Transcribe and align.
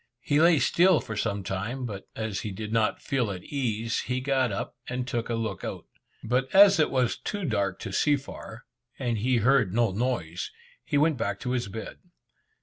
He 0.21 0.41
lay 0.41 0.57
still 0.57 0.99
for 0.99 1.15
some 1.15 1.43
time, 1.43 1.85
but 1.85 2.07
as 2.15 2.39
he, 2.39 2.49
did 2.49 2.73
not 2.73 3.03
feel 3.03 3.29
at 3.29 3.43
case, 3.43 3.99
he 3.99 4.19
got 4.19 4.51
up, 4.51 4.75
and 4.89 5.07
took 5.07 5.29
a 5.29 5.35
look 5.35 5.63
out. 5.63 5.85
But 6.23 6.47
as 6.55 6.79
it 6.79 6.89
was 6.89 7.15
too 7.17 7.45
dark 7.45 7.77
to 7.81 7.93
see 7.93 8.15
far, 8.15 8.63
and 8.97 9.19
he 9.19 9.37
heard 9.37 9.75
no 9.75 9.91
noise, 9.91 10.49
he 10.83 10.97
went 10.97 11.17
back 11.17 11.39
to 11.41 11.51
his 11.51 11.67
bed. 11.67 11.99